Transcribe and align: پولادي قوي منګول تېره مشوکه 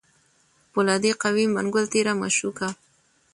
پولادي 0.71 1.11
قوي 1.21 1.45
منګول 1.55 1.85
تېره 1.93 2.13
مشوکه 2.19 2.69